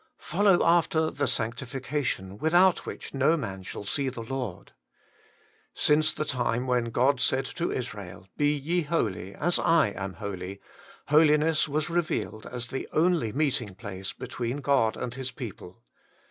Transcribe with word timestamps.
'Follow 0.17 0.63
after 0.65 1.11
the 1.11 1.27
sanctification, 1.27 2.39
without 2.39 2.87
which 2.87 3.13
no 3.13 3.37
man 3.37 3.61
shall 3.61 3.83
see 3.83 4.09
the 4.09 4.23
Lord.' 4.23 4.71
Since 5.75 6.11
the 6.13 6.25
time 6.25 6.65
when 6.65 6.85
God 6.85 7.21
said 7.21 7.45
to 7.45 7.71
Israel,' 7.71 8.27
Be 8.35 8.51
ye 8.51 8.81
holy, 8.81 9.35
as 9.35 9.59
I 9.59 9.89
am 9.89 10.13
holy,' 10.15 10.59
Holiness 11.09 11.67
was 11.69 11.91
revealed 11.91 12.47
as 12.47 12.69
the 12.69 12.89
only 12.91 13.31
meeting 13.31 13.75
place 13.75 14.11
between 14.11 14.57
God 14.57 14.97
and 14.97 15.13
His 15.13 15.29
people. 15.29 15.83